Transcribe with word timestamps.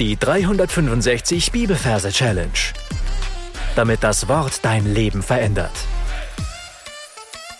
Die 0.00 0.16
365 0.16 1.52
Bibelverse 1.52 2.10
Challenge. 2.10 2.50
Damit 3.76 4.02
das 4.02 4.26
Wort 4.26 4.64
dein 4.64 4.92
Leben 4.92 5.22
verändert. 5.22 5.70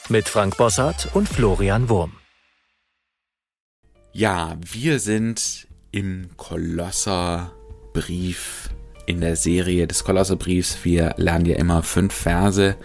Mit 0.09 0.29
Frank 0.29 0.57
Bossart 0.57 1.15
und 1.15 1.29
Florian 1.29 1.89
Wurm. 1.89 2.15
Ja, 4.13 4.57
wir 4.61 4.99
sind 4.99 5.69
im 5.93 6.37
Kolosserbrief 6.37 8.71
in 9.07 9.21
der 9.21 9.37
Serie 9.37 9.87
des 9.87 10.03
Kolosserbriefs. 10.03 10.85
Wir 10.85 11.15
lernen 11.17 11.47
ja 11.47 11.55
immer 11.55 11.85
fünf 11.85 12.13
Verse 12.13 12.77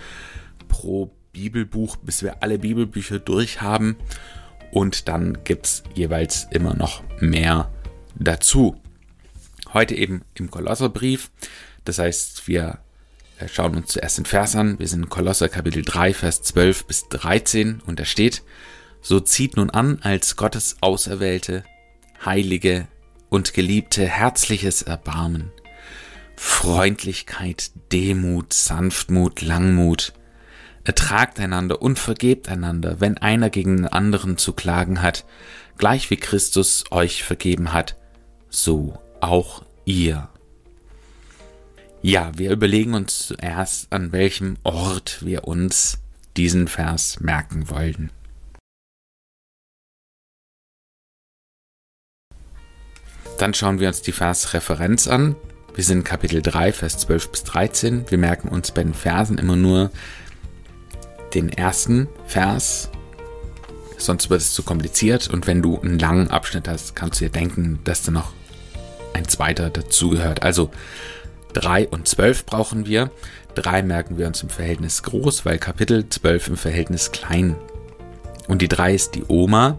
pro 0.68 1.10
Bibelbuch, 1.32 1.96
bis 1.96 2.22
wir 2.22 2.44
alle 2.44 2.60
Bibelbücher 2.60 3.18
durch 3.18 3.62
haben. 3.62 3.98
Und 4.72 5.08
dann 5.08 5.44
gibt 5.44 5.66
es 5.66 5.82
jeweils 5.96 6.48
immer 6.52 6.76
noch 6.76 7.02
mehr 7.20 7.72
dazu. 8.14 8.80
Heute 9.74 9.96
eben 9.96 10.24
im 10.34 10.50
Kolosserbrief. 10.50 11.30
Das 11.86 12.00
heißt, 12.00 12.48
wir 12.48 12.80
äh, 13.38 13.48
schauen 13.48 13.76
uns 13.76 13.94
zuerst 13.94 14.18
den 14.18 14.26
Vers 14.26 14.56
an. 14.56 14.80
Wir 14.80 14.88
sind 14.88 15.04
in 15.04 15.10
Kolosser 15.10 15.48
Kapitel 15.48 15.84
3, 15.84 16.14
Vers 16.14 16.42
12 16.42 16.86
bis 16.86 17.08
13 17.10 17.82
und 17.86 18.00
da 18.00 18.06
steht, 18.06 18.44
so 19.02 19.20
zieht 19.20 19.58
nun 19.58 19.70
an 19.70 20.00
als 20.02 20.36
Gottes 20.36 20.78
Auserwählte, 20.82 21.64
Heilige 22.26 22.88
und 23.30 23.54
Geliebte 23.54 24.06
herzliches 24.06 24.82
Erbarmen, 24.82 25.52
Freundlichkeit, 26.36 27.72
Demut, 27.92 28.54
Sanftmut, 28.54 29.42
Langmut. 29.42 30.14
Ertragt 30.84 31.40
einander 31.40 31.82
und 31.82 32.00
vergebt 32.00 32.50
einander, 32.50 33.00
wenn 33.00 33.18
einer 33.18 33.52
gegen 33.52 33.78
den 33.78 33.88
anderen 33.88 34.38
zu 34.38 34.54
klagen 34.54 35.04
hat, 35.04 35.26
gleich 35.78 36.10
wie 36.10 36.18
Christus 36.18 36.86
euch 36.90 37.24
vergeben 37.24 37.72
hat, 37.72 37.96
so 38.50 38.98
auch 39.22 39.64
ihr. 39.86 40.30
Ja, 42.02 42.32
wir 42.38 42.52
überlegen 42.52 42.94
uns 42.94 43.28
zuerst, 43.28 43.92
an 43.92 44.12
welchem 44.12 44.58
Ort 44.64 45.26
wir 45.26 45.48
uns 45.48 46.00
diesen 46.38 46.68
Vers 46.68 47.20
merken 47.20 47.70
wollen. 47.70 48.12
Dann 53.38 53.54
schauen 53.54 53.80
wir 53.80 53.88
uns 53.88 54.02
die 54.02 54.12
Versreferenz 54.12 55.08
an. 55.08 55.36
Wir 55.76 55.84
sind 55.84 56.04
Kapitel 56.04 56.42
3, 56.42 56.74
Vers 56.74 56.98
12 57.00 57.32
bis 57.32 57.44
13. 57.46 58.10
Wir 58.10 58.18
merken 58.18 58.50
uns 58.50 58.72
bei 58.72 58.84
den 58.84 58.94
Versen 58.94 59.38
immer 59.38 59.56
nur 59.56 59.92
den 61.34 61.50
ersten 61.50 62.08
Vers, 62.26 62.90
sonst 63.98 64.30
wird 64.30 64.42
es 64.42 64.54
zu 64.54 64.64
kompliziert. 64.64 65.30
Und 65.30 65.48
wenn 65.48 65.62
du 65.62 65.80
einen 65.80 66.00
langen 66.00 66.30
Abschnitt 66.30 66.68
hast, 66.68 66.96
kannst 66.96 67.22
du 67.22 67.26
dir 67.26 67.32
denken, 67.32 67.80
dass 67.84 68.04
da 68.04 68.12
noch 68.12 68.34
ein 69.14 69.28
zweiter 69.28 69.70
dazugehört. 69.70 70.44
Also 70.44 70.70
3 71.54 71.88
und 71.90 72.08
12 72.08 72.46
brauchen 72.46 72.86
wir. 72.86 73.12
3 73.56 73.84
merken 73.84 74.18
wir 74.18 74.28
uns 74.28 74.44
im 74.44 74.50
Verhältnis 74.50 75.04
groß, 75.04 75.46
weil 75.46 75.58
Kapitel 75.58 76.08
12 76.08 76.50
im 76.50 76.58
Verhältnis 76.58 77.12
klein. 77.12 77.56
Und 78.48 78.62
die 78.62 78.68
3 78.68 78.94
ist 78.94 79.16
die 79.16 79.26
Oma. 79.28 79.78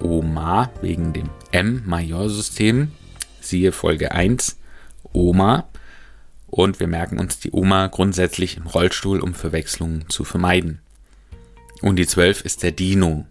Oma 0.00 0.70
wegen 0.80 1.12
dem 1.12 1.28
M-Majorsystem. 1.52 2.92
Siehe 3.40 3.72
Folge 3.72 4.12
1. 4.12 4.56
Oma. 5.12 5.68
Und 6.46 6.80
wir 6.80 6.88
merken 6.88 7.18
uns 7.18 7.38
die 7.38 7.52
Oma 7.52 7.86
grundsätzlich 7.86 8.56
im 8.56 8.66
Rollstuhl, 8.66 9.20
um 9.20 9.34
Verwechslungen 9.34 10.08
zu 10.08 10.24
vermeiden. 10.24 10.80
Und 11.80 11.96
die 11.96 12.06
12 12.06 12.44
ist 12.44 12.62
der 12.62 12.72
Dino. 12.72 13.26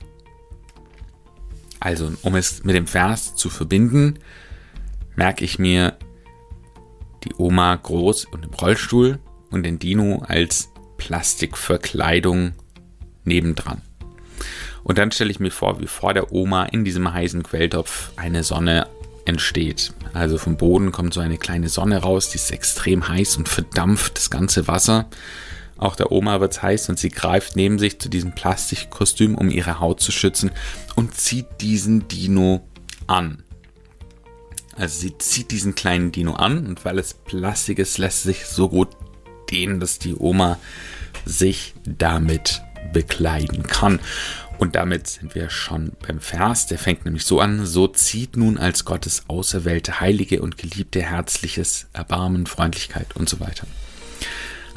Also, 1.80 2.11
um 2.23 2.35
es 2.35 2.63
mit 2.63 2.75
dem 2.75 2.88
Vers 2.88 3.35
zu 3.35 3.49
verbinden, 3.49 4.19
merke 5.16 5.45
ich 5.45 5.59
mir 5.59 5.97
die 7.23 7.33
Oma 7.38 7.75
groß 7.75 8.25
und 8.25 8.45
im 8.45 8.53
Rollstuhl 8.53 9.19
und 9.49 9.63
den 9.63 9.80
Dino 9.80 10.23
als 10.27 10.69
Plastikverkleidung 10.97 12.54
nebendran. 13.23 13.81
Und 14.83 14.98
dann 14.98 15.11
stelle 15.11 15.31
ich 15.31 15.39
mir 15.39 15.52
vor, 15.52 15.80
wie 15.81 15.87
vor 15.87 16.14
der 16.14 16.31
Oma 16.31 16.65
in 16.65 16.86
diesem 16.86 17.11
heißen 17.11 17.43
Quelltopf 17.43 18.11
eine 18.15 18.43
Sonne 18.43 18.87
entsteht. 19.25 19.93
Also 20.14 20.37
vom 20.37 20.58
Boden 20.58 20.92
kommt 20.92 21.14
so 21.14 21.20
eine 21.20 21.37
kleine 21.37 21.70
Sonne 21.70 21.98
raus, 21.98 22.30
die 22.30 22.37
ist 22.37 22.52
extrem 22.52 23.08
heiß 23.08 23.37
und 23.37 23.49
verdampft 23.49 24.17
das 24.17 24.30
ganze 24.30 24.67
Wasser. 24.67 25.08
Auch 25.80 25.95
der 25.95 26.12
Oma 26.12 26.42
wird 26.42 26.62
heiß 26.62 26.90
und 26.90 27.00
sie 27.00 27.10
greift 27.10 27.56
neben 27.56 27.80
sich 27.80 28.00
zu 28.00 28.10
diesem 28.10 28.36
Plastikkostüm, 28.36 29.36
um 29.36 29.50
ihre 29.50 29.80
Haut 29.80 30.02
zu 30.02 30.12
schützen 30.12 30.52
und 30.95 31.16
zieht 31.16 31.48
diesen 31.62 32.08
Dino 32.08 32.67
an. 33.08 33.44
Also 34.76 35.00
sie 35.00 35.17
zieht 35.17 35.52
diesen 35.52 35.76
kleinen 35.76 36.12
Dino 36.12 36.34
an 36.34 36.67
und 36.67 36.86
weil 36.86 37.00
es 37.00 37.14
Plastik 37.14 37.80
ist, 37.80 37.98
lässt 37.98 38.23
sich 38.23 38.45
so 38.45 38.70
gut 38.70 38.90
dehnen, 39.52 39.80
dass 39.80 40.00
die 40.00 40.16
Oma 40.16 40.58
sich 41.26 41.73
damit 41.86 42.61
bekleiden 42.94 43.64
kann. 43.64 44.00
Und 44.58 44.76
damit 44.76 45.08
sind 45.08 45.36
wir 45.36 45.50
schon 45.50 45.94
beim 46.06 46.20
Vers, 46.20 46.67
der 46.67 46.78
fängt 46.78 47.06
nämlich 47.06 47.23
so 47.23 47.40
an, 47.40 47.66
so 47.66 47.88
zieht 47.88 48.36
nun 48.36 48.58
als 48.58 48.84
Gottes 48.84 49.23
auserwählte, 49.28 50.02
heilige 50.02 50.42
und 50.42 50.58
geliebte 50.58 51.02
herzliches 51.02 51.88
Erbarmen, 51.94 52.46
Freundlichkeit 52.46 53.16
und 53.16 53.30
so 53.30 53.40
weiter. 53.40 53.66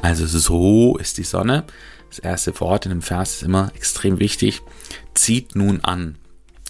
Also 0.02 0.26
so 0.26 0.98
ist 0.98 1.16
die 1.16 1.24
Sonne. 1.24 1.64
Das 2.10 2.18
erste 2.18 2.60
Wort 2.60 2.84
in 2.84 2.90
dem 2.90 3.02
Vers 3.02 3.36
ist 3.36 3.42
immer 3.44 3.72
extrem 3.74 4.18
wichtig. 4.18 4.60
Zieht 5.14 5.56
nun 5.56 5.82
an. 5.82 6.18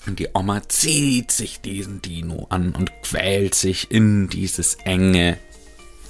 Und 0.07 0.19
die 0.19 0.29
Oma 0.35 0.69
zieht 0.69 1.33
sich 1.33 1.61
diesen 1.61 2.03
Dino 2.03 2.47
an 2.51 2.73
und 2.73 2.93
quält 3.03 3.55
sich 3.55 3.91
in 3.91 4.29
dieses 4.29 4.75
enge 4.85 5.39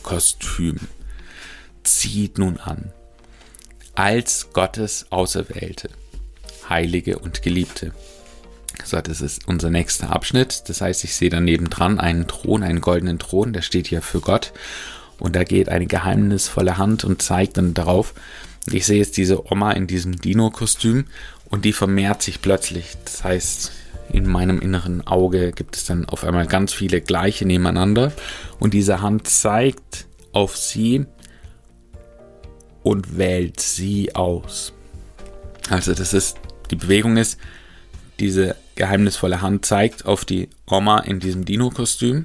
Kostüm. 0.03 0.79
Zieht 1.85 2.39
nun 2.39 2.59
an. 2.59 2.93
Als 3.95 4.49
Gottes 4.53 5.07
Auserwählte, 5.11 5.91
Heilige 6.69 7.19
und 7.19 7.43
Geliebte. 7.43 7.93
So, 8.85 9.01
das 9.01 9.21
ist 9.21 9.47
unser 9.47 9.71
nächster 9.71 10.11
Abschnitt. 10.11 10.65
Das 10.69 10.81
heißt, 10.81 11.05
ich 11.05 11.15
sehe 11.15 11.31
da 11.31 11.41
nebendran 11.41 12.01
einen 12.01 12.27
Thron, 12.27 12.63
einen 12.63 12.81
goldenen 12.81 13.19
Thron, 13.19 13.53
der 13.53 13.63
steht 13.63 13.87
hier 13.87 14.03
für 14.03 14.21
Gott. 14.21 14.53
Und 15.23 15.37
da 15.37 15.45
geht 15.45 15.69
eine 15.69 15.87
geheimnisvolle 15.87 16.79
Hand 16.79 17.05
und 17.05 17.23
zeigt 17.23 17.57
dann 17.57 17.75
darauf. 17.75 18.13
Ich 18.73 18.87
sehe 18.87 18.99
jetzt 18.99 19.17
diese 19.17 19.53
Oma 19.53 19.71
in 19.71 19.87
diesem 19.87 20.17
Dino-Kostüm 20.17 21.05
und 21.49 21.65
die 21.65 21.73
vermehrt 21.73 22.23
sich 22.23 22.43
plötzlich. 22.43 22.97
Das 23.05 23.23
heißt, 23.23 23.71
in 24.13 24.27
meinem 24.27 24.61
inneren 24.61 25.07
Auge 25.07 25.53
gibt 25.53 25.77
es 25.77 25.85
dann 25.85 26.07
auf 26.07 26.25
einmal 26.25 26.49
ganz 26.49 26.73
viele 26.73 27.01
gleiche 27.01 27.47
nebeneinander 27.47 28.13
und 28.59 28.75
diese 28.75 29.01
Hand 29.01 29.29
zeigt 29.29 30.07
auf 30.33 30.57
sie 30.57 31.07
und 32.83 33.17
wählt 33.17 33.61
sie 33.61 34.17
aus. 34.17 34.73
Also 35.71 35.95
das 35.95 36.15
ist, 36.15 36.37
die 36.73 36.77
Bewegung 36.77 37.17
ist, 37.17 37.39
diese 38.19 38.57
geheimnisvolle 38.75 39.41
Hand 39.41 39.67
zeigt 39.67 40.05
auf 40.05 40.25
die 40.25 40.49
Oma 40.69 40.99
in 40.99 41.21
diesem 41.21 41.45
Dino-Kostüm 41.45 42.25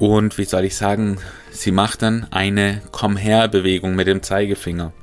und 0.00 0.38
wie 0.38 0.44
soll 0.44 0.64
ich 0.64 0.76
sagen, 0.76 1.18
sie 1.52 1.72
macht 1.72 2.00
dann 2.00 2.26
eine 2.30 2.80
Komm 2.90 3.18
her 3.18 3.48
Bewegung 3.48 3.94
mit 3.94 4.06
dem 4.06 4.22
Zeigefinger. 4.22 4.94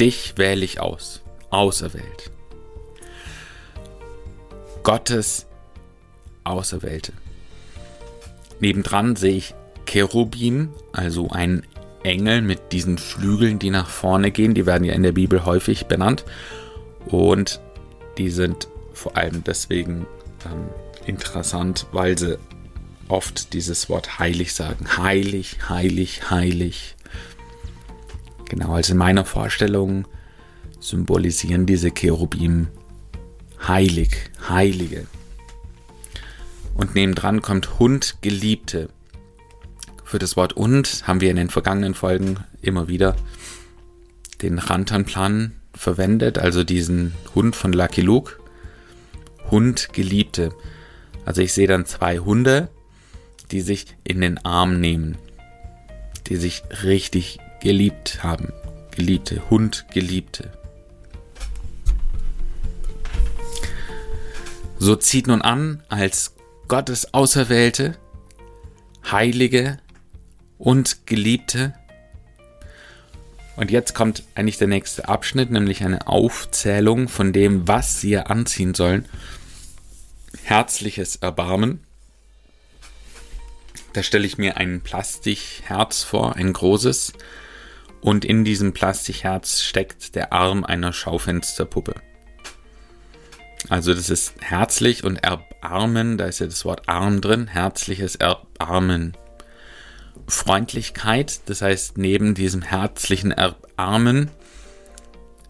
Dich 0.00 0.38
wähle 0.38 0.64
ich 0.64 0.80
aus, 0.80 1.22
auserwählt. 1.50 2.30
Gottes 4.82 5.46
Auserwählte. 6.44 7.12
Nebendran 8.60 9.16
sehe 9.16 9.36
ich 9.36 9.54
Cherubim, 9.84 10.70
also 10.92 11.28
ein 11.28 11.66
Engel 12.04 12.40
mit 12.40 12.72
diesen 12.72 12.96
Flügeln, 12.96 13.58
die 13.58 13.70
nach 13.70 13.88
vorne 13.88 14.30
gehen. 14.30 14.54
Die 14.54 14.64
werden 14.64 14.84
ja 14.84 14.94
in 14.94 15.02
der 15.02 15.12
Bibel 15.12 15.44
häufig 15.44 15.86
benannt. 15.86 16.24
Und 17.06 17.60
die 18.16 18.30
sind 18.30 18.68
vor 18.94 19.14
allem 19.18 19.44
deswegen 19.44 20.06
ähm, 20.46 20.68
interessant, 21.06 21.86
weil 21.92 22.16
sie 22.16 22.38
oft 23.08 23.52
dieses 23.52 23.88
Wort 23.88 24.18
heilig 24.18 24.54
sagen. 24.54 24.96
Heilig, 24.96 25.58
heilig, 25.68 26.30
heilig. 26.30 26.96
Genau, 28.48 28.74
also 28.74 28.92
in 28.92 28.98
meiner 28.98 29.24
Vorstellung 29.24 30.06
symbolisieren 30.80 31.66
diese 31.66 31.90
Cherubim 31.90 32.68
heilig, 33.66 34.30
heilige. 34.48 35.06
Und 36.74 36.94
nebendran 36.94 37.40
kommt 37.42 37.78
Hund, 37.78 38.16
Geliebte. 38.20 38.88
Für 40.04 40.18
das 40.18 40.36
Wort 40.36 40.52
und 40.52 41.06
haben 41.06 41.20
wir 41.20 41.30
in 41.30 41.36
den 41.36 41.50
vergangenen 41.50 41.94
Folgen 41.94 42.36
immer 42.60 42.88
wieder 42.88 43.16
den 44.42 44.58
Rantanplan 44.58 45.52
verwendet, 45.72 46.38
also 46.38 46.62
diesen 46.64 47.14
Hund 47.34 47.56
von 47.56 47.72
Lucky 47.72 48.00
Luke. 48.00 48.36
Hund, 49.50 49.90
Geliebte. 49.92 50.50
Also 51.24 51.42
ich 51.42 51.52
sehe 51.52 51.66
dann 51.66 51.86
zwei 51.86 52.18
Hunde, 52.18 52.68
die 53.54 53.60
sich 53.60 53.86
in 54.02 54.20
den 54.20 54.44
Arm 54.44 54.80
nehmen, 54.80 55.16
die 56.26 56.34
sich 56.34 56.64
richtig 56.82 57.38
geliebt 57.60 58.24
haben. 58.24 58.52
Geliebte, 58.90 59.48
Hund, 59.48 59.86
Geliebte. 59.92 60.50
So 64.80 64.96
zieht 64.96 65.28
nun 65.28 65.40
an 65.40 65.84
als 65.88 66.34
Gottes 66.66 67.14
Auserwählte, 67.14 67.96
Heilige 69.08 69.78
und 70.58 71.06
Geliebte. 71.06 71.74
Und 73.54 73.70
jetzt 73.70 73.94
kommt 73.94 74.24
eigentlich 74.34 74.58
der 74.58 74.66
nächste 74.66 75.08
Abschnitt, 75.08 75.52
nämlich 75.52 75.84
eine 75.84 76.08
Aufzählung 76.08 77.06
von 77.06 77.32
dem, 77.32 77.68
was 77.68 78.00
sie 78.00 78.18
anziehen 78.18 78.74
sollen. 78.74 79.04
Herzliches 80.42 81.14
Erbarmen. 81.14 81.84
Da 83.94 84.02
stelle 84.02 84.26
ich 84.26 84.38
mir 84.38 84.56
ein 84.56 84.80
Plastikherz 84.80 86.02
vor, 86.02 86.36
ein 86.36 86.52
großes. 86.52 87.14
Und 88.00 88.24
in 88.24 88.44
diesem 88.44 88.74
Plastikherz 88.74 89.62
steckt 89.62 90.14
der 90.16 90.32
Arm 90.32 90.64
einer 90.64 90.92
Schaufensterpuppe. 90.92 91.94
Also 93.70 93.94
das 93.94 94.10
ist 94.10 94.34
herzlich 94.40 95.04
und 95.04 95.16
erbarmen, 95.24 96.18
da 96.18 96.26
ist 96.26 96.40
ja 96.40 96.46
das 96.46 96.64
Wort 96.66 96.88
arm 96.88 97.22
drin, 97.22 97.46
herzliches 97.46 98.16
Erbarmen. 98.16 99.16
Freundlichkeit, 100.26 101.40
das 101.46 101.62
heißt 101.62 101.96
neben 101.96 102.34
diesem 102.34 102.62
herzlichen 102.62 103.30
Erbarmen 103.30 104.30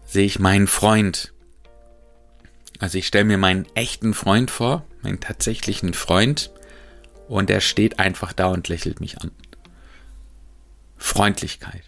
sehe 0.05 0.25
ich 0.25 0.39
meinen 0.39 0.67
Freund. 0.67 1.33
Also 2.79 2.97
ich 2.97 3.07
stelle 3.07 3.25
mir 3.25 3.37
meinen 3.37 3.65
echten 3.73 4.13
Freund 4.13 4.51
vor, 4.51 4.85
meinen 5.01 5.19
tatsächlichen 5.19 5.93
Freund, 5.93 6.51
und 7.27 7.49
er 7.49 7.61
steht 7.61 7.99
einfach 7.99 8.33
da 8.33 8.47
und 8.47 8.67
lächelt 8.67 8.99
mich 8.99 9.21
an. 9.21 9.31
Freundlichkeit. 10.97 11.83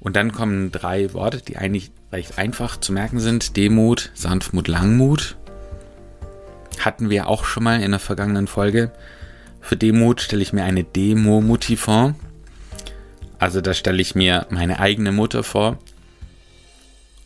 Und 0.00 0.16
dann 0.16 0.32
kommen 0.32 0.72
drei 0.72 1.12
Worte, 1.12 1.38
die 1.38 1.56
eigentlich 1.56 1.92
recht 2.10 2.38
einfach 2.38 2.76
zu 2.76 2.92
merken 2.92 3.20
sind. 3.20 3.56
Demut, 3.56 4.10
Sanftmut, 4.14 4.66
Langmut. 4.66 5.36
Hatten 6.80 7.08
wir 7.08 7.28
auch 7.28 7.44
schon 7.44 7.62
mal 7.62 7.80
in 7.80 7.92
der 7.92 8.00
vergangenen 8.00 8.48
Folge. 8.48 8.90
Für 9.60 9.76
Demut 9.76 10.20
stelle 10.20 10.42
ich 10.42 10.52
mir 10.52 10.64
eine 10.64 10.82
Demo-Mutti 10.82 11.76
vor. 11.76 12.16
Also 13.38 13.60
da 13.60 13.74
stelle 13.74 14.02
ich 14.02 14.14
mir 14.14 14.46
meine 14.50 14.80
eigene 14.80 15.12
Mutter 15.12 15.44
vor. 15.44 15.78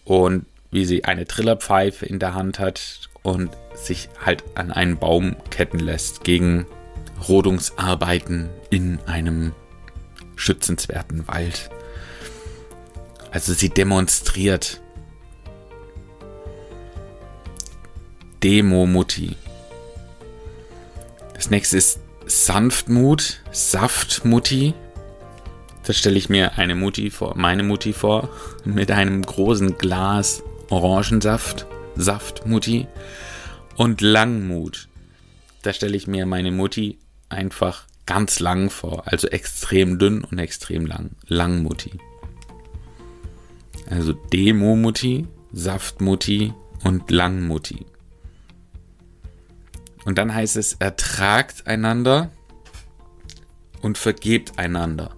Und 0.05 0.45
wie 0.71 0.85
sie 0.85 1.05
eine 1.05 1.27
Trillerpfeife 1.27 2.05
in 2.05 2.19
der 2.19 2.35
Hand 2.35 2.59
hat 2.59 3.09
und 3.23 3.51
sich 3.75 4.11
halt 4.25 4.45
an 4.55 4.71
einen 4.71 4.99
Baum 4.99 5.37
ketten 5.51 5.79
lässt 5.79 6.25
gegen 6.25 6.67
Rodungsarbeiten 7.29 8.51
in 8.71 8.99
einem 9.07 9.53
schützenswerten 10.37 11.27
Wald. 11.29 11.71
Also 13.31 13.53
sie 13.53 13.69
demonstriert. 13.69 14.81
Demo-Mutti. 18.43 19.37
Das 21.35 21.51
nächste 21.51 21.77
ist 21.77 22.01
Sanftmut, 22.27 23.41
Saftmutti. 23.51 24.75
Da 25.85 25.93
stelle 25.93 26.19
ich 26.19 26.29
mir 26.29 26.59
eine 26.59 26.75
Mutti 26.75 27.11
vor, 27.11 27.37
meine 27.37 27.63
Mutti 27.63 27.93
vor, 27.93 28.29
mit 28.65 28.91
einem 28.91 29.23
großen 29.23 29.79
Glas 29.79 30.43
Orangensaft, 30.71 31.67
Saftmutti. 31.97 32.87
Und 33.77 34.01
Langmut. 34.01 34.89
Da 35.63 35.73
stelle 35.73 35.97
ich 35.97 36.07
mir 36.07 36.25
meine 36.25 36.51
Mutti 36.51 36.99
einfach 37.29 37.87
ganz 38.07 38.39
lang 38.41 38.71
vor, 38.71 39.03
also 39.07 39.29
extrem 39.29 39.99
dünn 39.99 40.25
und 40.25 40.39
extrem 40.39 40.87
lang. 40.87 41.11
Langmutti. 41.27 41.99
Also 43.91 44.13
Demo-Mutti, 44.13 45.27
Saftmutti 45.53 46.53
und 46.85 47.11
Langmutti. 47.11 47.87
Und 50.05 50.19
dann 50.19 50.35
heißt 50.35 50.57
es, 50.57 50.75
ertragt 50.75 51.67
einander 51.67 52.31
und 53.83 53.99
vergebt 53.99 54.59
einander. 54.59 55.11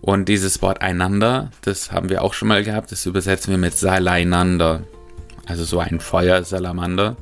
Und 0.00 0.28
dieses 0.30 0.62
Wort 0.62 0.80
einander, 0.80 1.50
das 1.60 1.92
haben 1.92 2.08
wir 2.08 2.22
auch 2.22 2.32
schon 2.32 2.48
mal 2.48 2.64
gehabt, 2.64 2.90
das 2.90 3.04
übersetzen 3.04 3.50
wir 3.50 3.58
mit 3.58 3.76
Saleinander. 3.76 4.84
Also 5.46 5.64
so 5.64 5.78
ein 5.78 6.00
Feuersalamander. 6.00 7.16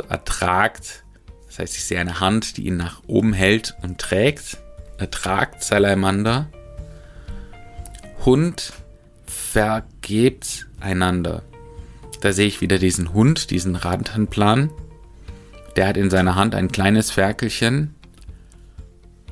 So 0.00 0.08
ertragt, 0.08 1.04
das 1.46 1.58
heißt, 1.58 1.76
ich 1.76 1.84
sehe 1.84 2.00
eine 2.00 2.20
Hand, 2.20 2.56
die 2.56 2.66
ihn 2.66 2.78
nach 2.78 3.02
oben 3.06 3.34
hält 3.34 3.76
und 3.82 3.98
trägt. 3.98 4.56
Ertragt 4.96 5.62
Salamander 5.62 6.48
Hund 8.24 8.72
vergebt 9.26 10.66
einander. 10.80 11.42
Da 12.22 12.32
sehe 12.32 12.46
ich 12.46 12.62
wieder 12.62 12.78
diesen 12.78 13.12
Hund, 13.12 13.50
diesen 13.50 13.76
Radhandplan. 13.76 14.70
Der 15.76 15.88
hat 15.88 15.98
in 15.98 16.08
seiner 16.08 16.34
Hand 16.34 16.54
ein 16.54 16.72
kleines 16.72 17.10
Ferkelchen 17.10 17.94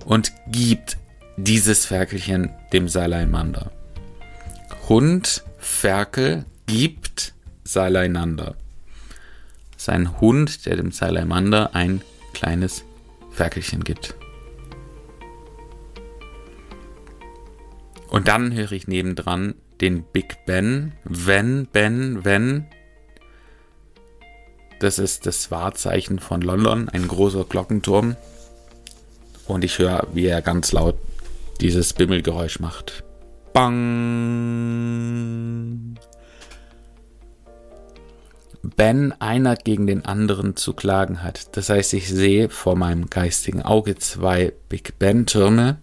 und 0.04 0.32
gibt 0.48 0.98
dieses 1.38 1.86
Ferkelchen 1.86 2.50
dem 2.74 2.88
Salamander. 2.88 3.72
Hund, 4.88 5.44
Ferkel, 5.58 6.44
gibt 6.66 7.32
Salamander. 7.64 8.54
Sein 9.78 10.20
Hund, 10.20 10.66
der 10.66 10.76
dem 10.76 10.92
Salamander 10.92 11.74
ein 11.74 12.02
kleines 12.34 12.84
Ferkelchen 13.30 13.84
gibt. 13.84 14.14
Und 18.08 18.28
dann 18.28 18.52
höre 18.52 18.72
ich 18.72 18.88
nebendran 18.88 19.54
den 19.80 20.02
Big 20.02 20.44
Ben. 20.44 20.92
Wenn, 21.04 21.66
Ben, 21.66 22.24
wenn. 22.24 22.66
Das 24.80 24.98
ist 24.98 25.24
das 25.26 25.50
Wahrzeichen 25.50 26.18
von 26.18 26.42
London, 26.42 26.88
ein 26.88 27.06
großer 27.06 27.44
Glockenturm. 27.44 28.16
Und 29.46 29.64
ich 29.64 29.78
höre, 29.78 30.08
wie 30.12 30.26
er 30.26 30.42
ganz 30.42 30.72
laut 30.72 30.96
dieses 31.60 31.92
Bimmelgeräusch 31.92 32.58
macht. 32.60 33.04
Bang! 33.52 33.78
Ben 38.70 39.12
einer 39.20 39.56
gegen 39.56 39.86
den 39.86 40.04
anderen 40.04 40.56
zu 40.56 40.72
klagen 40.72 41.22
hat. 41.22 41.56
Das 41.56 41.68
heißt, 41.68 41.94
ich 41.94 42.08
sehe 42.08 42.48
vor 42.48 42.76
meinem 42.76 43.10
geistigen 43.10 43.62
Auge 43.62 43.96
zwei 43.96 44.52
Big 44.68 44.98
Ben-Türme 44.98 45.78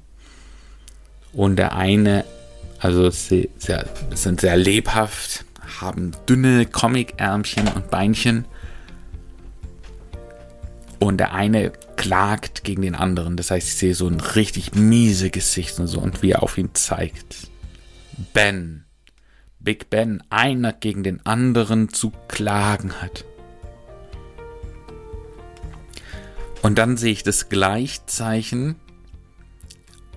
und 1.33 1.57
der 1.57 1.75
eine, 1.75 2.25
also 2.79 3.09
sie 3.09 3.49
sehr, 3.57 3.85
sind 4.13 4.41
sehr 4.41 4.57
lebhaft, 4.57 5.45
haben 5.81 6.11
dünne 6.27 6.65
Comic-Ärmchen 6.65 7.67
und 7.69 7.89
Beinchen. 7.89 8.45
Und 10.99 11.17
der 11.17 11.33
eine 11.33 11.73
klagt 11.97 12.63
gegen 12.63 12.81
den 12.81 12.95
anderen. 12.95 13.35
Das 13.35 13.51
heißt, 13.51 13.67
ich 13.67 13.75
sehe 13.75 13.95
so 13.95 14.07
ein 14.07 14.19
richtig 14.19 14.75
miese 14.75 15.29
Gesicht 15.29 15.77
und 15.79 15.87
so 15.87 15.99
und 15.99 16.21
wie 16.21 16.31
er 16.31 16.43
auf 16.43 16.57
ihn 16.57 16.69
zeigt. 16.73 17.49
Ben. 18.33 18.84
Big 19.65 19.89
Ben, 19.89 20.23
einer 20.29 20.71
gegen 20.71 21.03
den 21.03 21.25
anderen 21.25 21.89
zu 21.89 22.13
klagen 22.29 23.01
hat. 23.01 23.25
Und 26.61 26.77
dann 26.77 26.95
sehe 26.95 27.11
ich 27.11 27.23
das 27.23 27.49
Gleichzeichen 27.49 28.77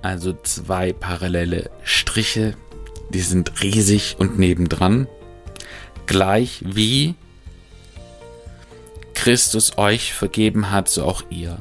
also 0.02 0.32
zwei 0.42 0.92
parallele 0.92 1.70
Striche, 1.84 2.54
die 3.10 3.20
sind 3.20 3.62
riesig 3.62 4.16
und 4.18 4.38
nebendran. 4.38 5.08
Gleich 6.06 6.62
wie 6.64 7.14
Christus 9.14 9.76
euch 9.76 10.12
vergeben 10.12 10.70
hat, 10.70 10.88
so 10.88 11.04
auch 11.04 11.22
ihr. 11.30 11.60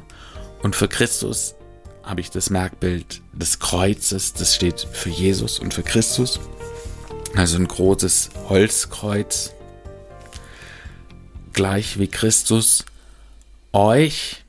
Und 0.61 0.75
für 0.75 0.87
Christus 0.87 1.55
habe 2.03 2.21
ich 2.21 2.29
das 2.29 2.49
Merkbild 2.49 3.21
des 3.33 3.59
Kreuzes, 3.59 4.33
das 4.33 4.55
steht 4.55 4.87
für 4.91 5.09
Jesus 5.09 5.59
und 5.59 5.73
für 5.73 5.83
Christus. 5.83 6.39
Also 7.35 7.57
ein 7.57 7.67
großes 7.67 8.31
Holzkreuz. 8.49 9.53
Gleich 11.53 11.99
wie 11.99 12.07
Christus 12.07 12.85
euch 13.73 14.43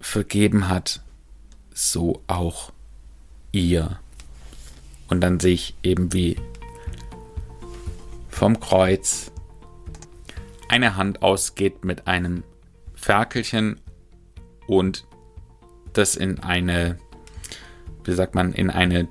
vergeben 0.00 0.68
hat, 0.68 1.00
so 1.72 2.22
auch 2.26 2.72
ihr. 3.52 3.98
Und 5.08 5.20
dann 5.20 5.40
sehe 5.40 5.54
ich 5.54 5.74
eben 5.82 6.12
wie 6.12 6.36
vom 8.28 8.58
Kreuz 8.58 9.30
eine 10.68 10.96
Hand 10.96 11.22
ausgeht 11.22 11.84
mit 11.84 12.06
einem 12.06 12.42
Ferkelchen 12.94 13.80
und 14.66 15.06
das 15.92 16.16
in 16.16 16.40
eine, 16.40 16.98
wie 18.04 18.12
sagt 18.12 18.34
man, 18.34 18.52
in 18.52 18.70
eine, 18.70 19.08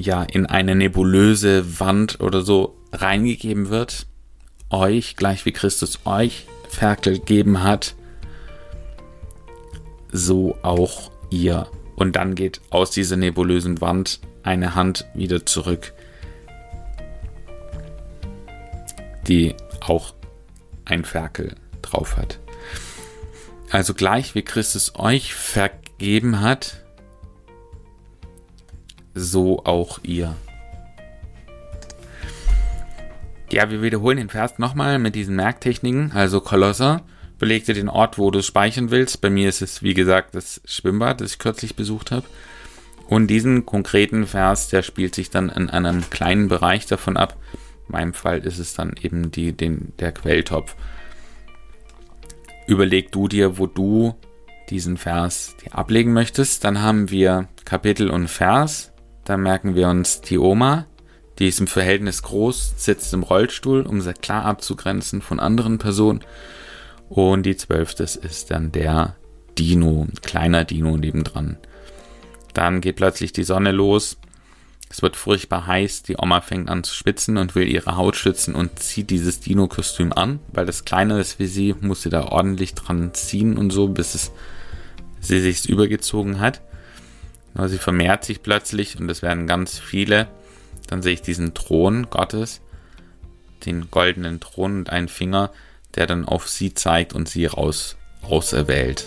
ja, 0.00 0.22
in 0.22 0.46
eine 0.46 0.74
nebulöse 0.74 1.78
Wand 1.78 2.20
oder 2.20 2.42
so 2.42 2.76
reingegeben 2.92 3.68
wird. 3.68 4.06
Euch, 4.70 5.16
gleich 5.16 5.44
wie 5.46 5.52
Christus 5.52 6.00
euch 6.04 6.46
Ferkel 6.68 7.14
gegeben 7.18 7.62
hat, 7.62 7.94
so 10.12 10.56
auch 10.62 11.10
ihr. 11.30 11.66
Und 11.96 12.16
dann 12.16 12.34
geht 12.34 12.60
aus 12.70 12.90
dieser 12.90 13.16
nebulösen 13.16 13.80
Wand 13.80 14.20
eine 14.42 14.74
Hand 14.74 15.06
wieder 15.14 15.44
zurück, 15.44 15.92
die 19.26 19.54
auch 19.80 20.14
ein 20.84 21.04
Ferkel 21.04 21.56
drauf 21.82 22.16
hat. 22.16 22.38
Also 23.70 23.92
gleich 23.94 24.34
wie 24.34 24.42
Christus 24.42 24.94
euch 24.96 25.34
vergeben 25.34 26.40
hat, 26.40 26.82
so 29.14 29.64
auch 29.64 29.98
ihr. 30.02 30.36
Ja, 33.52 33.68
wir 33.70 33.82
wiederholen 33.82 34.18
den 34.18 34.28
Vers 34.28 34.58
nochmal 34.58 34.98
mit 34.98 35.14
diesen 35.14 35.34
Merktechniken. 35.34 36.12
Also 36.12 36.40
Kolosser, 36.40 37.02
dir 37.40 37.74
den 37.74 37.88
Ort, 37.88 38.18
wo 38.18 38.30
du 38.30 38.42
speichern 38.42 38.90
willst. 38.90 39.20
Bei 39.20 39.30
mir 39.30 39.48
ist 39.48 39.62
es, 39.62 39.82
wie 39.82 39.94
gesagt, 39.94 40.34
das 40.34 40.60
Schwimmbad, 40.64 41.20
das 41.20 41.32
ich 41.32 41.38
kürzlich 41.38 41.74
besucht 41.74 42.10
habe. 42.12 42.26
Und 43.08 43.26
diesen 43.26 43.66
konkreten 43.66 44.26
Vers, 44.26 44.68
der 44.68 44.82
spielt 44.82 45.16
sich 45.16 45.30
dann 45.30 45.48
in 45.48 45.68
einem 45.68 46.08
kleinen 46.10 46.46
Bereich 46.46 46.86
davon 46.86 47.16
ab. 47.16 47.36
In 47.88 47.92
meinem 47.92 48.14
Fall 48.14 48.38
ist 48.38 48.58
es 48.58 48.74
dann 48.74 48.94
eben 49.02 49.32
die, 49.32 49.52
den, 49.52 49.94
der 49.98 50.12
Quelltopf. 50.12 50.76
Überleg 52.68 53.10
du 53.10 53.26
dir, 53.26 53.58
wo 53.58 53.66
du 53.66 54.14
diesen 54.68 54.96
Vers 54.96 55.56
dir 55.64 55.76
ablegen 55.76 56.12
möchtest. 56.12 56.62
Dann 56.62 56.82
haben 56.82 57.10
wir 57.10 57.48
Kapitel 57.64 58.10
und 58.10 58.28
Vers. 58.28 58.92
Da 59.30 59.36
merken 59.36 59.76
wir 59.76 59.88
uns 59.88 60.22
die 60.22 60.38
Oma, 60.38 60.86
die 61.38 61.46
ist 61.46 61.60
im 61.60 61.68
Verhältnis 61.68 62.24
groß, 62.24 62.74
sitzt 62.76 63.14
im 63.14 63.22
Rollstuhl, 63.22 63.82
um 63.82 64.00
sie 64.00 64.12
klar 64.12 64.44
abzugrenzen 64.44 65.22
von 65.22 65.38
anderen 65.38 65.78
Personen. 65.78 66.24
Und 67.08 67.44
die 67.44 67.54
zwölfte 67.54 68.02
ist 68.02 68.50
dann 68.50 68.72
der 68.72 69.14
Dino, 69.56 70.08
ein 70.08 70.20
kleiner 70.20 70.64
Dino 70.64 70.96
nebendran. 70.96 71.58
Dann 72.54 72.80
geht 72.80 72.96
plötzlich 72.96 73.32
die 73.32 73.44
Sonne 73.44 73.70
los. 73.70 74.18
Es 74.88 75.00
wird 75.00 75.14
furchtbar 75.14 75.68
heiß. 75.68 76.02
Die 76.02 76.16
Oma 76.18 76.40
fängt 76.40 76.68
an 76.68 76.82
zu 76.82 76.92
schwitzen 76.92 77.36
und 77.36 77.54
will 77.54 77.68
ihre 77.68 77.96
Haut 77.96 78.16
schützen 78.16 78.56
und 78.56 78.80
zieht 78.80 79.10
dieses 79.10 79.38
Dino-Kostüm 79.38 80.12
an, 80.12 80.40
weil 80.52 80.66
das 80.66 80.84
kleiner 80.84 81.20
ist 81.20 81.38
wie 81.38 81.46
sie, 81.46 81.76
muss 81.80 82.02
sie 82.02 82.10
da 82.10 82.24
ordentlich 82.24 82.74
dran 82.74 83.14
ziehen 83.14 83.56
und 83.56 83.70
so, 83.70 83.86
bis 83.86 84.16
es 84.16 84.32
sie 85.20 85.38
sich 85.38 85.68
übergezogen 85.68 86.40
hat. 86.40 86.62
Sie 87.54 87.78
vermehrt 87.78 88.24
sich 88.24 88.42
plötzlich 88.42 88.98
und 88.98 89.10
es 89.10 89.22
werden 89.22 89.46
ganz 89.46 89.78
viele. 89.78 90.28
Dann 90.86 91.02
sehe 91.02 91.12
ich 91.12 91.22
diesen 91.22 91.54
Thron 91.54 92.08
Gottes, 92.10 92.60
den 93.66 93.90
goldenen 93.90 94.40
Thron 94.40 94.78
und 94.78 94.90
einen 94.90 95.08
Finger, 95.08 95.50
der 95.94 96.06
dann 96.06 96.24
auf 96.24 96.48
sie 96.48 96.74
zeigt 96.74 97.12
und 97.12 97.28
sie 97.28 97.46
raus 97.46 97.96
auserwählt. 98.22 99.04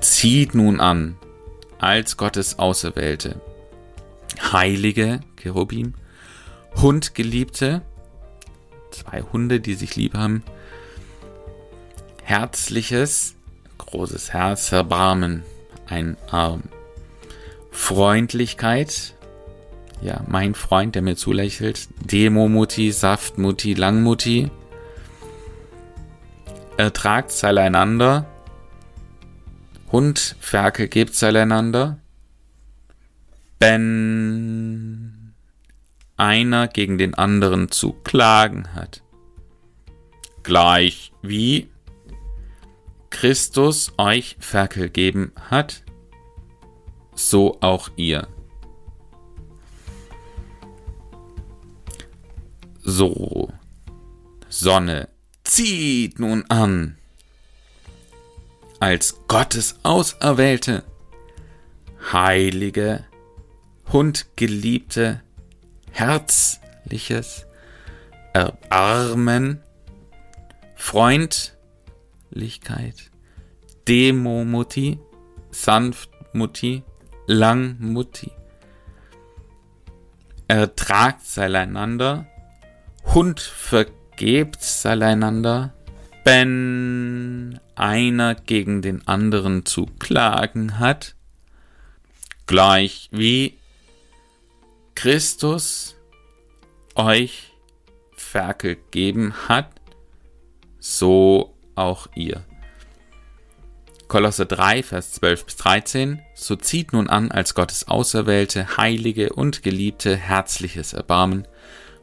Zieht 0.00 0.54
nun 0.54 0.80
an, 0.80 1.16
als 1.78 2.16
Gottes 2.16 2.58
Auserwählte, 2.58 3.40
Heilige, 4.52 5.20
Cherubim, 5.36 5.94
Hundgeliebte, 6.76 7.82
zwei 8.90 9.22
Hunde, 9.22 9.60
die 9.60 9.74
sich 9.74 9.96
lieb 9.96 10.14
haben, 10.14 10.42
herzliches, 12.22 13.34
großes 13.78 14.32
Herz, 14.32 14.72
Erbarmen, 14.72 15.42
ein 15.86 16.16
Arm, 16.30 16.62
Freundlichkeit, 17.74 19.14
ja, 20.00 20.22
mein 20.26 20.54
Freund, 20.54 20.94
der 20.94 21.02
mir 21.02 21.16
zulächelt, 21.16 21.88
Demomutti, 22.10 22.92
Saftmutti, 22.92 23.74
Langmutti, 23.74 24.50
ertragt 26.78 27.44
einander, 27.44 28.26
Hund, 29.92 30.36
Ferkel 30.40 30.88
gebt's 30.88 31.22
einander, 31.22 31.98
wenn 33.58 35.34
einer 36.16 36.68
gegen 36.68 36.96
den 36.96 37.14
anderen 37.14 37.70
zu 37.70 37.92
klagen 37.92 38.72
hat. 38.74 39.02
Gleich 40.42 41.12
wie 41.22 41.68
Christus 43.10 43.92
euch 43.98 44.36
Ferkel 44.38 44.88
geben 44.88 45.32
hat, 45.50 45.83
so 47.14 47.58
auch 47.60 47.90
ihr. 47.96 48.28
So, 52.82 53.50
Sonne 54.48 55.08
zieht 55.42 56.18
nun 56.18 56.44
an, 56.48 56.98
als 58.78 59.20
Gottes 59.26 59.76
Auserwählte, 59.82 60.84
heilige, 62.12 63.04
hundgeliebte, 63.90 65.22
herzliches, 65.90 67.46
Erbarmen, 68.34 69.62
Freundlichkeit, 70.74 73.10
Demomutti, 73.88 74.98
Sanftmutti, 75.50 76.82
Langmutti. 77.26 78.30
Ertragt 80.46 81.38
einander, 81.38 82.26
Hund 83.14 83.40
vergebt 83.40 84.62
einander, 85.02 85.72
wenn 86.24 87.60
einer 87.74 88.34
gegen 88.34 88.82
den 88.82 89.06
anderen 89.06 89.64
zu 89.66 89.86
klagen 89.98 90.78
hat, 90.78 91.14
gleich 92.46 93.08
wie 93.10 93.58
Christus 94.94 95.96
euch 96.94 97.52
vergeben 98.16 99.34
hat, 99.48 99.70
so 100.78 101.56
auch 101.74 102.08
ihr. 102.14 102.44
Kolosse 104.14 104.46
3, 104.46 104.84
Vers 104.84 105.10
12 105.14 105.44
bis 105.44 105.56
13. 105.56 106.22
So 106.34 106.54
zieht 106.54 106.92
nun 106.92 107.10
an 107.10 107.32
als 107.32 107.56
Gottes 107.56 107.88
Auserwählte, 107.88 108.76
Heilige 108.76 109.32
und 109.32 109.64
Geliebte 109.64 110.14
herzliches 110.16 110.92
Erbarmen, 110.92 111.48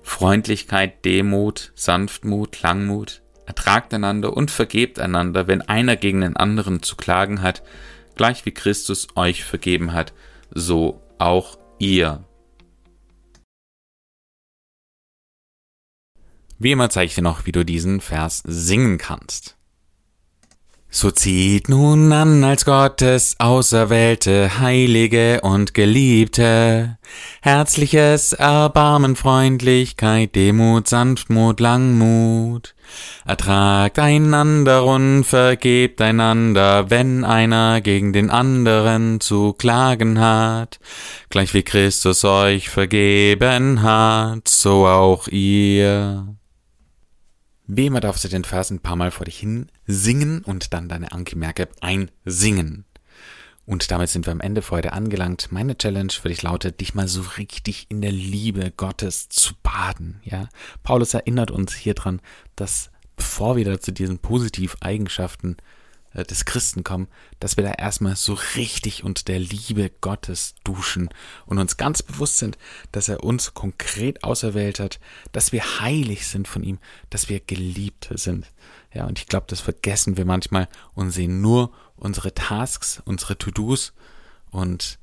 Freundlichkeit, 0.01 1.05
Demut, 1.05 1.71
Sanftmut, 1.73 2.61
Langmut, 2.63 3.21
ertragt 3.45 3.93
einander 3.93 4.35
und 4.35 4.51
vergebt 4.51 4.99
einander, 4.99 5.47
wenn 5.47 5.61
einer 5.61 5.95
gegen 5.95 6.19
den 6.19 6.35
anderen 6.35 6.83
zu 6.83 6.97
klagen 6.97 7.41
hat, 7.41 7.63
gleich 8.15 8.45
wie 8.45 8.51
Christus 8.51 9.07
euch 9.15 9.45
vergeben 9.45 9.93
hat, 9.93 10.11
so 10.53 11.01
auch 11.17 11.57
ihr. 11.79 12.25
Wie 16.59 16.73
immer 16.73 16.89
zeige 16.89 17.05
ich 17.05 17.15
dir 17.15 17.21
noch, 17.21 17.45
wie 17.45 17.53
du 17.53 17.63
diesen 17.63 18.01
Vers 18.01 18.43
singen 18.45 18.97
kannst. 18.97 19.55
So 20.93 21.09
zieht 21.09 21.69
nun 21.69 22.11
an 22.11 22.43
als 22.43 22.65
Gottes 22.65 23.37
Auserwählte, 23.39 24.59
Heilige 24.59 25.39
und 25.39 25.73
Geliebte, 25.73 26.97
herzliches 27.41 28.33
Erbarmen, 28.33 29.15
Freundlichkeit, 29.15 30.35
Demut, 30.35 30.89
Sanftmut, 30.89 31.61
Langmut. 31.61 32.75
Ertragt 33.25 33.99
einander 33.99 34.83
und 34.83 35.23
vergebt 35.23 36.01
einander, 36.01 36.89
wenn 36.89 37.23
einer 37.23 37.79
gegen 37.79 38.11
den 38.11 38.29
anderen 38.29 39.21
zu 39.21 39.53
klagen 39.53 40.19
hat, 40.19 40.81
gleich 41.29 41.53
wie 41.53 41.63
Christus 41.63 42.25
euch 42.25 42.67
vergeben 42.67 43.81
hat, 43.81 44.49
so 44.49 44.85
auch 44.85 45.29
ihr. 45.29 46.35
Wie 47.73 47.85
immer 47.85 48.01
darfst 48.01 48.25
du 48.25 48.27
den 48.27 48.43
Vers 48.43 48.69
ein 48.69 48.81
paar 48.81 48.97
Mal 48.97 49.11
vor 49.11 49.23
dich 49.23 49.39
hin 49.39 49.67
singen 49.87 50.41
und 50.43 50.73
dann 50.73 50.89
deine 50.89 51.13
Anke-Merke 51.13 51.69
einsingen. 51.79 52.83
Und 53.65 53.91
damit 53.91 54.09
sind 54.09 54.25
wir 54.25 54.33
am 54.33 54.41
Ende 54.41 54.61
für 54.61 54.71
heute 54.71 54.91
angelangt. 54.91 55.53
Meine 55.53 55.77
Challenge 55.77 56.11
für 56.11 56.27
dich 56.27 56.41
lautet, 56.41 56.81
dich 56.81 56.95
mal 56.95 57.07
so 57.07 57.21
richtig 57.37 57.85
in 57.87 58.01
der 58.01 58.11
Liebe 58.11 58.73
Gottes 58.75 59.29
zu 59.29 59.53
baden. 59.63 60.19
Ja, 60.25 60.49
Paulus 60.83 61.13
erinnert 61.13 61.49
uns 61.49 61.73
hier 61.73 61.93
dran, 61.93 62.19
dass 62.57 62.91
bevor 63.15 63.55
wir 63.55 63.63
da 63.63 63.79
zu 63.79 63.93
diesen 63.93 64.19
Positiveigenschaften 64.19 65.53
äh, 65.53 65.80
des 66.13 66.45
Christen 66.45 66.83
kommen, 66.83 67.07
dass 67.39 67.57
wir 67.57 67.63
da 67.63 67.71
erstmal 67.71 68.15
so 68.15 68.37
richtig 68.55 69.03
unter 69.03 69.23
der 69.23 69.39
Liebe 69.39 69.89
Gottes 70.01 70.55
duschen 70.63 71.09
und 71.45 71.57
uns 71.57 71.77
ganz 71.77 72.03
bewusst 72.03 72.37
sind, 72.37 72.57
dass 72.91 73.09
er 73.09 73.23
uns 73.23 73.53
konkret 73.53 74.23
auserwählt 74.23 74.79
hat, 74.79 74.99
dass 75.31 75.51
wir 75.51 75.79
heilig 75.79 76.27
sind 76.27 76.47
von 76.47 76.63
ihm, 76.63 76.79
dass 77.09 77.29
wir 77.29 77.39
geliebt 77.39 78.09
sind. 78.13 78.47
Ja, 78.93 79.05
und 79.05 79.19
ich 79.19 79.27
glaube, 79.27 79.45
das 79.47 79.61
vergessen 79.61 80.17
wir 80.17 80.25
manchmal 80.25 80.67
und 80.93 81.11
sehen 81.11 81.39
nur 81.39 81.71
unsere 81.95 82.33
Tasks, 82.33 83.01
unsere 83.05 83.37
To-Dos 83.37 83.93
und 84.49 84.99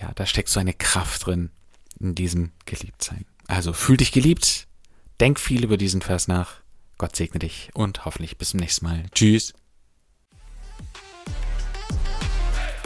ja, 0.00 0.12
da 0.14 0.26
steckt 0.26 0.48
so 0.48 0.60
eine 0.60 0.74
Kraft 0.74 1.26
drin 1.26 1.50
in 1.98 2.14
diesem 2.14 2.52
Geliebtsein. 2.66 3.24
Also 3.48 3.72
fühl 3.72 3.96
dich 3.96 4.12
geliebt, 4.12 4.68
denk 5.20 5.40
viel 5.40 5.64
über 5.64 5.76
diesen 5.76 6.02
Vers 6.02 6.28
nach. 6.28 6.60
Gott 6.98 7.16
segne 7.16 7.38
dich 7.38 7.70
und 7.74 8.04
hoffentlich 8.04 8.38
bis 8.38 8.50
zum 8.50 8.60
nächsten 8.60 8.84
Mal. 8.84 9.04
Tschüss. 9.14 9.54